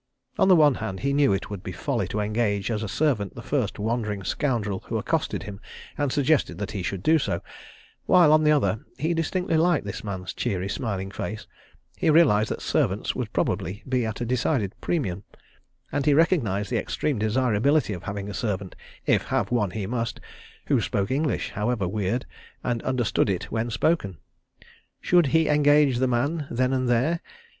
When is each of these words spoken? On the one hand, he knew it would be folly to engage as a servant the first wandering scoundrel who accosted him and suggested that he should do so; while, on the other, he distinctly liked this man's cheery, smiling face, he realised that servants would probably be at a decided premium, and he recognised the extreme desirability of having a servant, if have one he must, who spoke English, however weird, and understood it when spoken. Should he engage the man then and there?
On 0.39 0.47
the 0.47 0.55
one 0.55 0.73
hand, 0.81 1.01
he 1.01 1.13
knew 1.13 1.31
it 1.31 1.51
would 1.51 1.61
be 1.61 1.71
folly 1.71 2.07
to 2.07 2.21
engage 2.21 2.71
as 2.71 2.81
a 2.81 2.87
servant 2.89 3.35
the 3.35 3.43
first 3.43 3.77
wandering 3.77 4.23
scoundrel 4.23 4.79
who 4.87 4.97
accosted 4.97 5.43
him 5.43 5.59
and 5.95 6.11
suggested 6.11 6.57
that 6.57 6.71
he 6.71 6.81
should 6.81 7.03
do 7.03 7.19
so; 7.19 7.43
while, 8.07 8.33
on 8.33 8.43
the 8.43 8.51
other, 8.51 8.79
he 8.97 9.13
distinctly 9.13 9.57
liked 9.57 9.85
this 9.85 10.03
man's 10.03 10.33
cheery, 10.33 10.67
smiling 10.67 11.11
face, 11.11 11.45
he 11.97 12.09
realised 12.09 12.49
that 12.49 12.63
servants 12.63 13.13
would 13.13 13.31
probably 13.31 13.83
be 13.87 14.03
at 14.03 14.19
a 14.19 14.25
decided 14.25 14.73
premium, 14.81 15.23
and 15.91 16.07
he 16.07 16.15
recognised 16.15 16.71
the 16.71 16.79
extreme 16.79 17.19
desirability 17.19 17.93
of 17.93 18.01
having 18.01 18.27
a 18.27 18.33
servant, 18.33 18.75
if 19.05 19.25
have 19.25 19.51
one 19.51 19.69
he 19.69 19.85
must, 19.85 20.19
who 20.65 20.81
spoke 20.81 21.11
English, 21.11 21.51
however 21.51 21.87
weird, 21.87 22.25
and 22.63 22.81
understood 22.81 23.29
it 23.29 23.51
when 23.51 23.69
spoken. 23.69 24.17
Should 24.99 25.27
he 25.27 25.47
engage 25.47 25.97
the 25.97 26.07
man 26.07 26.47
then 26.49 26.73
and 26.73 26.89
there? 26.89 27.19